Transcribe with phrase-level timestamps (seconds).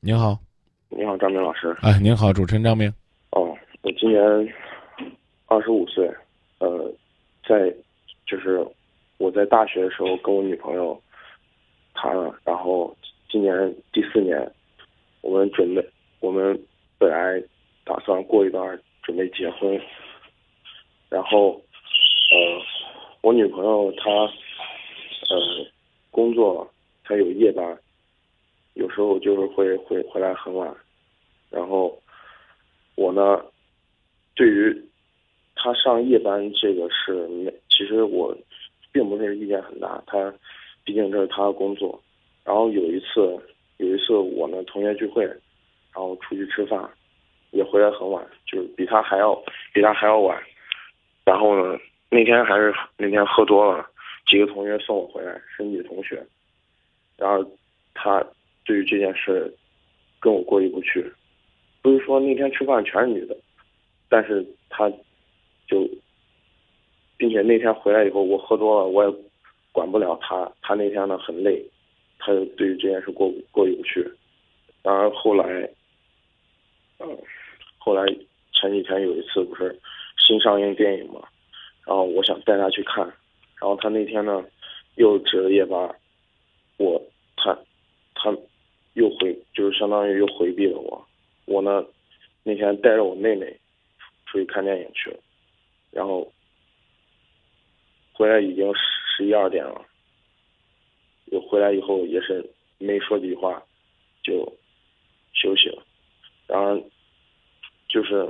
[0.00, 0.38] 您好，
[0.90, 1.76] 你好，张明老师。
[1.82, 2.88] 哎，您好，主持人张明。
[3.32, 3.52] 哦，
[3.82, 4.22] 我今年
[5.46, 6.08] 二十五岁，
[6.60, 6.88] 呃，
[7.44, 7.74] 在
[8.24, 8.64] 就是
[9.18, 10.98] 我在大学的时候跟我女朋友
[11.94, 12.96] 谈了，然后
[13.28, 13.52] 今年
[13.92, 14.40] 第四年，
[15.20, 15.84] 我们准备
[16.20, 16.56] 我们
[16.96, 17.42] 本来
[17.84, 19.80] 打算过一段准备结婚，
[21.08, 21.60] 然后
[22.30, 22.62] 呃，
[23.22, 25.66] 我女朋友她呃
[26.12, 26.70] 工作
[27.02, 27.76] 她有夜班。
[28.78, 30.72] 有时候就是会会回来很晚，
[31.50, 32.00] 然后
[32.94, 33.44] 我呢，
[34.36, 34.84] 对于
[35.56, 38.32] 他上夜班这个是没，其实我
[38.92, 40.32] 并不是意见很大，他
[40.84, 42.00] 毕竟这是他的工作。
[42.44, 43.36] 然后有一次，
[43.78, 46.88] 有一次我们同学聚会，然后出去吃饭，
[47.50, 49.34] 也回来很晚，就是比他还要
[49.74, 50.40] 比他还要晚。
[51.24, 51.76] 然后呢，
[52.10, 53.84] 那天还是那天喝多了，
[54.24, 56.24] 几个同学送我回来，是女同学，
[57.16, 57.44] 然后
[57.92, 58.24] 他。
[58.68, 59.50] 对于这件事，
[60.20, 61.02] 跟我过意不去。
[61.80, 63.34] 不是说那天吃饭全是女的，
[64.10, 64.90] 但是他，
[65.66, 65.88] 就，
[67.16, 69.16] 并且那天回来以后我喝多了，我也
[69.72, 70.52] 管不了他。
[70.60, 71.64] 他那天呢很累，
[72.18, 74.06] 他就对于这件事过过意不去。
[74.82, 75.46] 当然后来，
[76.98, 77.16] 嗯，
[77.78, 78.04] 后来
[78.52, 79.74] 前几天有一次不是
[80.18, 81.26] 新上映电影嘛，
[81.86, 84.44] 然后我想带他去看，然后他那天呢
[84.96, 85.96] 又值了夜班，
[86.76, 87.02] 我
[87.34, 87.58] 他
[88.14, 88.36] 他。
[88.98, 91.06] 又回就是相当于又回避了我，
[91.46, 91.86] 我呢
[92.42, 93.56] 那天带着我妹妹
[94.26, 95.16] 出去看电影去了，
[95.92, 96.32] 然后
[98.12, 99.86] 回来已经十一二点了，
[101.26, 102.44] 又回来以后也是
[102.78, 103.62] 没说几句话
[104.24, 104.52] 就
[105.32, 105.82] 休息了，
[106.48, 106.76] 然后
[107.88, 108.28] 就是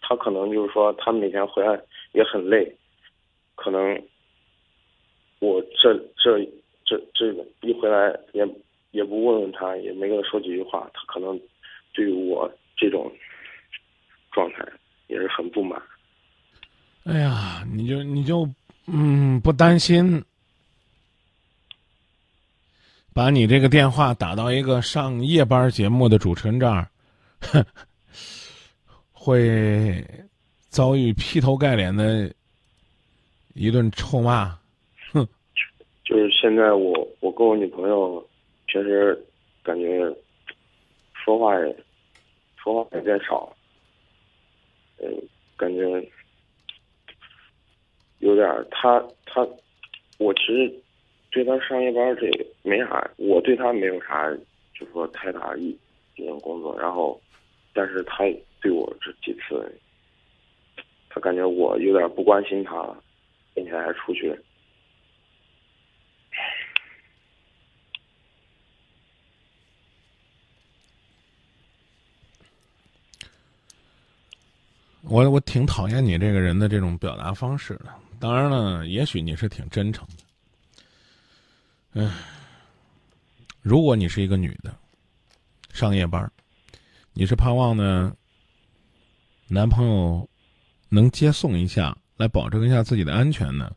[0.00, 1.78] 他可能就是说他每天回来
[2.12, 2.74] 也很累，
[3.56, 4.02] 可能
[5.38, 6.42] 我这这
[6.86, 7.26] 这这
[7.60, 8.48] 一回来也。
[8.90, 11.38] 也不问问他，也没跟他说几句话，他可能
[11.92, 13.12] 对于我这种
[14.32, 14.66] 状态
[15.08, 15.80] 也是很不满。
[17.04, 18.48] 哎呀，你就你就
[18.86, 20.24] 嗯不担心，
[23.14, 26.88] 把你这个电话打到一个上夜班节目的主持人这儿，
[29.12, 30.04] 会
[30.68, 32.32] 遭遇劈头盖脸的
[33.54, 34.58] 一顿臭骂。
[35.12, 35.26] 哼，
[36.04, 38.26] 就是现在我我跟我女朋友。
[38.68, 39.18] 平时
[39.62, 40.14] 感觉
[41.12, 41.76] 说话也
[42.56, 43.50] 说话也变少，
[44.98, 45.08] 嗯，
[45.56, 45.82] 感觉
[48.18, 49.46] 有点他他，
[50.18, 50.72] 我其实
[51.30, 52.30] 对他上夜班这
[52.62, 54.30] 没啥，我对他没有啥，
[54.74, 55.76] 就是说太大意
[56.14, 57.20] 进行工作，然后，
[57.72, 58.24] 但是他
[58.60, 59.80] 对我这几次，
[61.08, 62.94] 他感觉我有点不关心他，
[63.54, 64.38] 并且还出去。
[75.08, 77.86] 我我挺讨厌你这个人的这种表达方式的。
[78.20, 80.24] 当然了，也许你是挺真诚的。
[81.94, 82.12] 嗯，
[83.62, 84.74] 如果你是一个女的，
[85.72, 86.30] 上夜班，
[87.14, 88.12] 你是盼望呢，
[89.46, 90.28] 男朋友
[90.88, 93.72] 能接送一下，来保证一下自己的安全呢，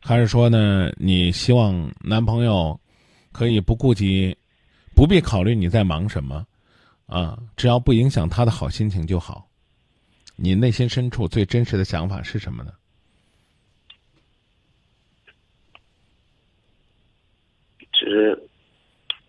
[0.00, 2.78] 还是说呢，你希望男朋友
[3.30, 4.36] 可以不顾及，
[4.94, 6.46] 不必考虑你在忙什么，
[7.04, 9.45] 啊，只要不影响他的好心情就好。
[10.36, 12.72] 你内心深处最真实的想法是什么呢？
[17.98, 18.48] 其实，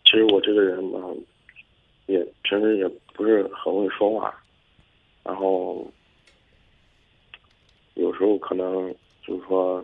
[0.03, 1.00] 其实我这个人吧，
[2.07, 4.44] 也平时也不是很会说话，
[5.23, 5.90] 然后
[7.94, 8.94] 有时候可能
[9.25, 9.84] 就是说，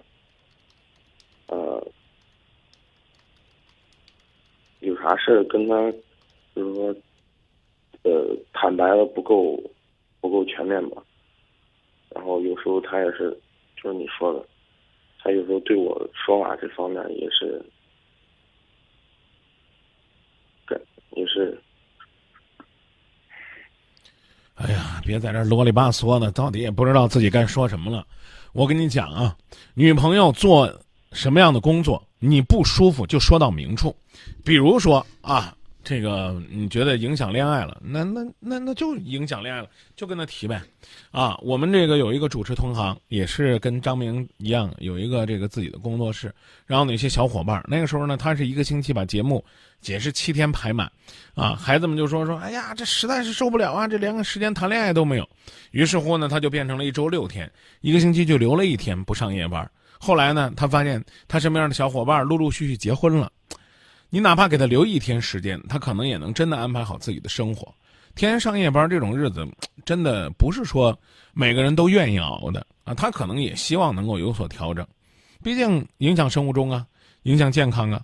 [1.48, 1.92] 呃，
[4.80, 5.92] 有啥事跟他
[6.54, 6.96] 就是说，
[8.04, 9.58] 呃，坦白的不够
[10.20, 11.02] 不够全面吧。
[12.14, 13.38] 然后有时候他也是，
[13.76, 14.46] 就是你说的，
[15.20, 17.62] 他有时候对我说话这方面也是，
[21.16, 21.60] 也是。
[24.56, 28.06] 哎呀，别在这啰里吧嗦的，到底也不知道自己该说什么了。
[28.54, 29.36] 我跟你讲啊，
[29.74, 30.72] 女朋友做
[31.12, 33.96] 什么样的工作，你不舒服就说到明处，
[34.46, 35.56] 比如说啊。
[35.84, 37.82] 这个你觉得影响恋爱了？
[37.84, 40.62] 那那那那就影响恋爱了，就跟他提呗，
[41.12, 46.34] 啊，我们这个有一个主持同行，也是跟张明一样，有一个这个自己的工作室。
[46.66, 49.44] 然后那些小伙伴，那个时候呢，他是一个星期把节目
[49.82, 50.90] 解释七天排满，
[51.36, 55.30] 啊，孩子们就说说，哎呀，这实在是受不了啊，这连个时间谈恋爱都没有。
[55.72, 57.52] 于是乎呢，他就变成了一周六天，
[57.82, 59.70] 一个星期就留了一天不上夜班。
[60.00, 63.30] 后来呢，他发现他身边的小伙伴陆陆续续结婚了。
[64.14, 67.74] 你哪怕给他留一天时间，他可能也能真的安排好自己的生活。
[68.14, 69.44] 天天上夜班这种日子，
[69.86, 70.96] 真的不是说
[71.34, 72.94] 每个人都愿意熬的啊。
[72.94, 74.86] 他可能也希望能够有所调整，
[75.42, 76.86] 毕竟影响生物钟啊，
[77.24, 78.00] 影响健康啊。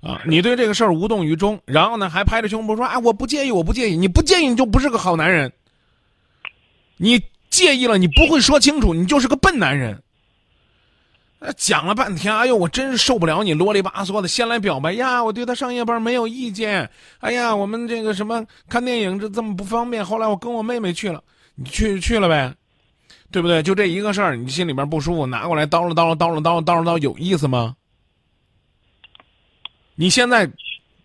[0.00, 3.94] 啊，你对这个事儿无动于衷，然后呢还拍着胸脯说啊我不介意，我不介意。
[3.94, 5.52] 你不介意你就不是个好男人。
[6.96, 7.20] 你
[7.50, 10.02] 介意了，你不会说清楚，你就是个笨男人。
[11.56, 16.88] 讲了半天，哎呦，我真是受不了你啰里吧嗦的，先来表白呀，我对他上夜班没有意见。
[17.18, 21.22] 哎呀，我们这个什么看电影这这么不方便，后来我跟我妹妹去了，
[21.54, 22.54] 你去去了呗，
[23.30, 23.62] 对不对？
[23.62, 27.74] 就这一个事儿，你心里边不舒服，拿过来叨了叨了叨了叨了叨了叨，有意思吗？
[29.94, 30.40] 你现在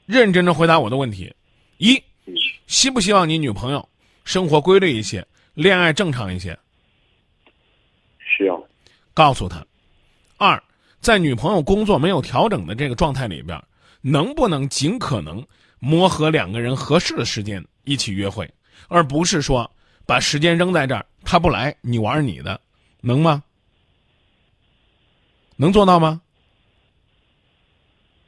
[0.05, 1.33] 认认真的回答我的问题：
[1.77, 2.01] 一，
[2.67, 3.89] 希不希望你女朋友
[4.23, 5.25] 生活规律一些，
[5.55, 6.57] 恋爱正常一些？
[8.19, 8.63] 需要。
[9.13, 9.65] 告诉他。
[10.37, 10.61] 二，
[10.99, 13.61] 在女朋友工作没有调整的这个状态里边，
[14.01, 15.45] 能不能尽可能
[15.79, 18.49] 磨合两个人合适的时间一起约会，
[18.87, 19.69] 而不是说
[20.05, 22.59] 把时间扔在这儿，他不来，你玩你的，
[23.01, 23.43] 能吗？
[25.55, 26.21] 能做到吗？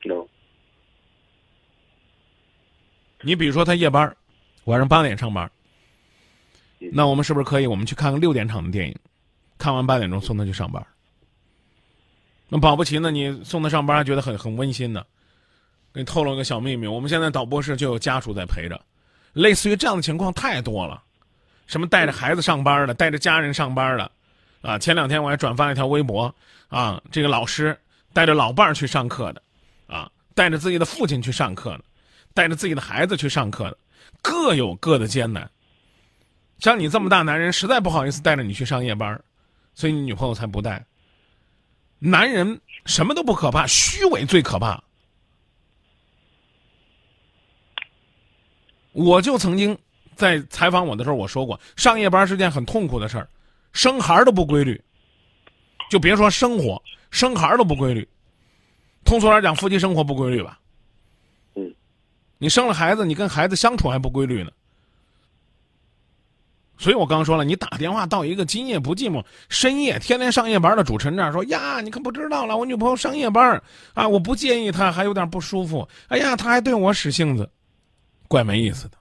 [0.04, 0.28] 能。
[3.22, 4.16] 你比如说他夜班，
[4.64, 5.50] 晚上八点上班，
[6.92, 8.96] 那我们是不是可以我们去看个六点场的电影，
[9.60, 10.84] 看完八点钟送他去上班？
[12.50, 13.12] 那保不齐呢？
[13.12, 15.06] 你送他上班还，觉得很很温馨的。
[15.94, 18.80] 给你透露个小秘密，我们现在导播室就有家属在陪着，
[19.34, 21.02] 类似于这样的情况太多了。
[21.68, 24.12] 什么带着孩子上班的，带着家人上班的，
[24.62, 26.34] 啊，前两天我还转发了一条微博，
[26.68, 27.78] 啊，这个老师
[28.14, 29.42] 带着老伴儿去上课的，
[29.88, 31.84] 啊，带着自己的父亲去上课的，
[32.34, 33.78] 带着自己的孩子去上课的，
[34.22, 35.50] 各有各的艰难。
[36.60, 39.20] 像你这么大男人，实在不好意思带着你去上夜班，
[39.74, 40.84] 所以你女朋友才不带。
[42.00, 44.82] 男人什么都不可怕，虚伪最可怕。
[48.92, 49.78] 我就曾经
[50.16, 53.30] 在采访我的时候我说过，上夜班是件很痛苦的事儿，
[53.72, 54.82] 生孩儿都不规律，
[55.90, 56.82] 就别说生活，
[57.12, 58.08] 生孩儿都不规律。
[59.06, 60.60] 通俗点讲，夫妻生活不规律吧？
[61.56, 61.74] 嗯，
[62.38, 64.52] 你生了孩子，你跟孩子相处还不规律呢。
[66.80, 73.62] 所以我刚说了，你打电话到一个今夜不寂寞、深夜天天上夜班的主持人这儿说呀，你可不知道了，我女朋友上夜班
[73.94, 75.86] 啊，我不介意她，还有点不舒服。
[76.08, 77.50] 哎呀，她还对我使性子，
[78.30, 78.98] 怪没意思的。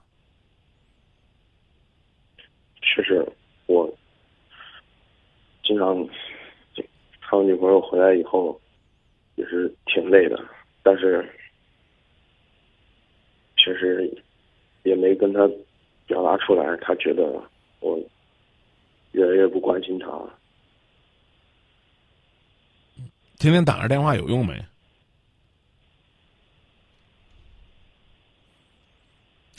[2.81, 3.25] 确实，
[3.67, 3.89] 我
[5.63, 6.05] 经常
[7.21, 8.59] 他女朋友回来以后，
[9.35, 10.37] 也是挺累的，
[10.83, 11.23] 但是
[13.55, 14.21] 确实
[14.83, 15.47] 也没跟她
[16.07, 17.41] 表达出来，她觉得。
[17.79, 17.99] 我
[19.11, 20.07] 越来越不关心他。
[23.37, 24.65] 今天打个电话有用没？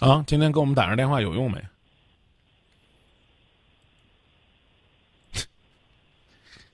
[0.00, 1.62] 啊，今天给我们打个电话有用没？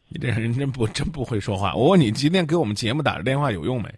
[0.08, 1.74] 你这人真不真不会说话。
[1.74, 3.92] 我问你，今天给我们节目打个电话有用没？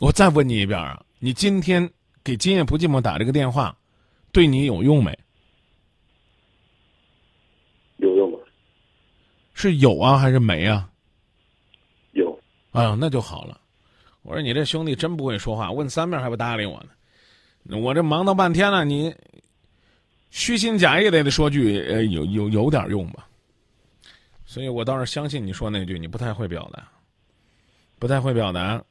[0.00, 1.88] 我再问你一遍啊，你今天
[2.24, 3.76] 给今夜不寂寞打这个电话，
[4.32, 5.16] 对你有用没？
[7.98, 8.38] 有用吗？
[9.52, 10.90] 是有啊，还是没啊？
[12.12, 12.32] 有。
[12.70, 13.60] 啊，那就好了。
[14.22, 17.76] 我说你这兄弟真不会说话，问三遍还不搭理我呢。
[17.76, 19.14] 我这忙到半天了，你
[20.30, 23.28] 虚心假意的得说句呃，有有有点用吧。
[24.46, 26.88] 所以我倒是相信你说那句，你不太会表达，
[27.98, 28.82] 不太会表达。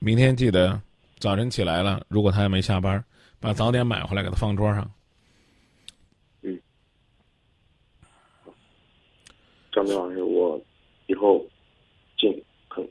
[0.00, 0.80] 明天记得
[1.18, 3.04] 早晨起来了，如果他还没下班，
[3.40, 4.88] 把早点买回来给他放桌上。
[6.42, 6.60] 嗯，
[9.72, 10.60] 张明老师，我
[11.06, 11.44] 以后
[12.16, 12.32] 尽
[12.68, 12.86] 可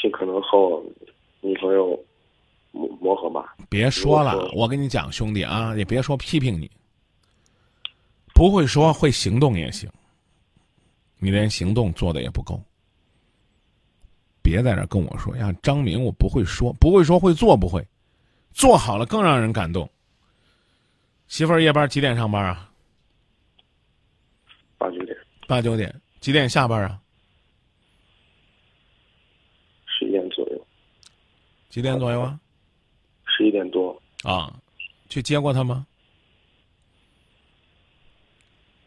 [0.00, 0.84] 尽可能和我
[1.40, 1.98] 女朋友
[2.72, 3.56] 磨磨合吧。
[3.68, 6.68] 别说了，我跟你讲，兄弟啊，也别说批评你，
[8.34, 9.88] 不会说会行动也行，
[11.18, 12.60] 你连行动做的也不够。
[14.48, 17.86] 别在这跟我说呀，张明，我不会说，不会说，会做不会，
[18.52, 19.90] 做好了更让人感动。
[21.26, 22.70] 媳妇儿夜班几点上班啊？
[24.78, 25.14] 八九点。
[25.46, 26.98] 八九点，几点下班啊？
[29.86, 30.66] 十一点左右。
[31.68, 32.40] 几点左右啊？
[33.26, 34.00] 十一点多。
[34.22, 34.58] 啊，
[35.10, 35.86] 去接过他吗？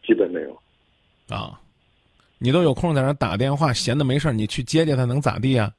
[0.04, 0.62] 基本没有。
[1.28, 1.60] 啊。
[2.42, 5.72] 你都有空在那打电话，闲的没事你去接接他能咋地啊？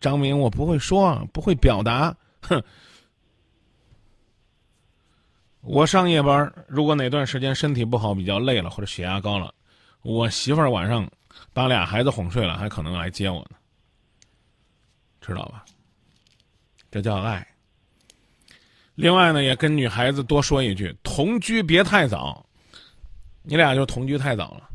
[0.00, 2.62] 张明，我不会说，不会表达，哼。
[5.62, 9.52] 我上夜班，如果哪段时间身体不好，比较累了，或者血压高了，
[10.02, 11.10] 我媳妇儿晚上
[11.52, 13.56] 把俩孩子哄睡了，还可能来接我呢，
[15.20, 15.64] 知道吧？
[16.88, 17.44] 这叫爱。
[18.94, 22.46] 另外呢，也跟女孩子多说一句：同居别太早，
[23.42, 24.69] 你俩就同居太早了。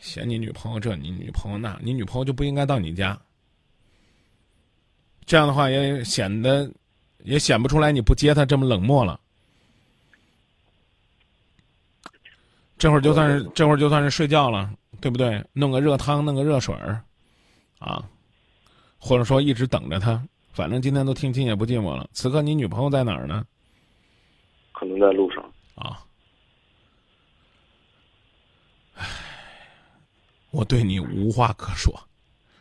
[0.00, 3.18] 嫌你女朋友这，你女朋友那，你女朋友就不应该到你家。
[5.26, 6.70] 这样的话也显得，
[7.24, 9.20] 也显不出来你不接她这么冷漠了。
[12.78, 15.44] 这会儿就算是这会儿就算是睡觉了，对不对？
[15.52, 17.04] 弄个热汤，弄个热水儿，
[17.78, 18.02] 啊，
[18.98, 20.26] 或者说一直等着他。
[20.52, 22.08] 反正今天都听亲也不寂寞了。
[22.12, 23.46] 此刻你女朋友在哪儿呢？
[24.72, 25.44] 可能在路上。
[25.74, 26.02] 啊，
[28.94, 29.06] 唉，
[30.50, 31.92] 我对你无话可说，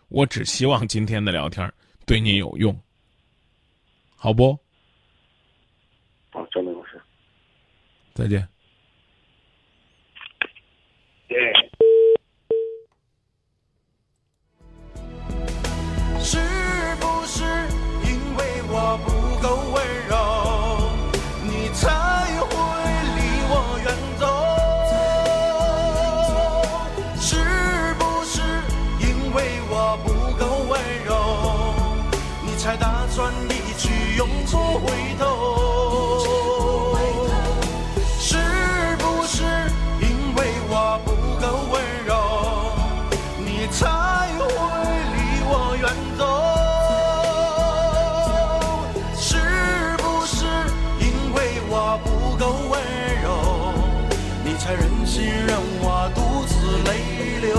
[0.09, 1.71] 我只希望今天的聊天
[2.05, 2.79] 对你有用，
[4.15, 4.57] 好不？
[6.31, 7.01] 好，张明老师，
[8.13, 8.47] 再见。
[16.31, 16.58] 永
[55.09, 56.53] 心让我独自
[56.87, 56.91] 泪
[57.41, 57.55] 流？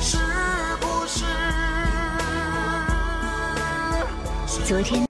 [0.00, 0.18] 是
[0.80, 1.16] 不是
[4.66, 5.06] 昨天。